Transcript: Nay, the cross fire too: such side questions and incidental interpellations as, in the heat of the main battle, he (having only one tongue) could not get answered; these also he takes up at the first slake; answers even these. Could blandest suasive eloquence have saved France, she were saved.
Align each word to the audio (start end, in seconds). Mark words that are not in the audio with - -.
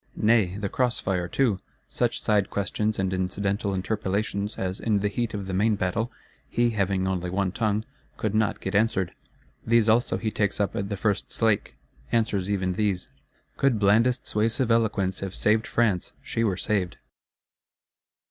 Nay, 0.15 0.57
the 0.57 0.67
cross 0.67 0.99
fire 0.99 1.27
too: 1.27 1.59
such 1.87 2.21
side 2.23 2.49
questions 2.49 2.97
and 2.97 3.13
incidental 3.13 3.71
interpellations 3.75 4.57
as, 4.57 4.79
in 4.79 4.97
the 5.01 5.07
heat 5.09 5.35
of 5.35 5.45
the 5.45 5.53
main 5.53 5.75
battle, 5.75 6.11
he 6.49 6.71
(having 6.71 7.07
only 7.07 7.29
one 7.29 7.51
tongue) 7.51 7.85
could 8.17 8.33
not 8.33 8.59
get 8.59 8.73
answered; 8.73 9.13
these 9.63 9.87
also 9.87 10.17
he 10.17 10.31
takes 10.31 10.59
up 10.59 10.75
at 10.75 10.89
the 10.89 10.97
first 10.97 11.31
slake; 11.31 11.75
answers 12.11 12.49
even 12.49 12.73
these. 12.73 13.09
Could 13.57 13.77
blandest 13.77 14.25
suasive 14.25 14.71
eloquence 14.71 15.19
have 15.19 15.35
saved 15.35 15.67
France, 15.67 16.13
she 16.23 16.43
were 16.43 16.57
saved. 16.57 16.97